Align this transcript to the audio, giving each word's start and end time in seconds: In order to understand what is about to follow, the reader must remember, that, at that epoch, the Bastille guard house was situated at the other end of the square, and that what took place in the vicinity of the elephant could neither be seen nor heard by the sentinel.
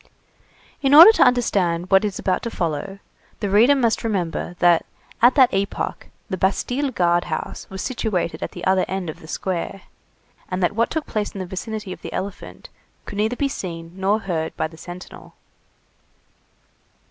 In 0.81 0.95
order 0.95 1.11
to 1.11 1.21
understand 1.23 1.91
what 1.91 2.03
is 2.03 2.17
about 2.17 2.41
to 2.41 2.49
follow, 2.49 2.97
the 3.39 3.51
reader 3.51 3.75
must 3.75 4.03
remember, 4.03 4.55
that, 4.57 4.83
at 5.21 5.35
that 5.35 5.53
epoch, 5.53 6.07
the 6.27 6.37
Bastille 6.37 6.89
guard 6.89 7.25
house 7.25 7.69
was 7.69 7.83
situated 7.83 8.41
at 8.41 8.53
the 8.53 8.65
other 8.65 8.83
end 8.87 9.11
of 9.11 9.19
the 9.19 9.27
square, 9.27 9.83
and 10.49 10.63
that 10.63 10.73
what 10.73 10.89
took 10.89 11.05
place 11.05 11.29
in 11.35 11.39
the 11.39 11.45
vicinity 11.45 11.93
of 11.93 12.01
the 12.01 12.13
elephant 12.13 12.67
could 13.05 13.19
neither 13.19 13.35
be 13.35 13.47
seen 13.47 13.91
nor 13.93 14.21
heard 14.21 14.57
by 14.57 14.67
the 14.67 14.75
sentinel. 14.75 15.35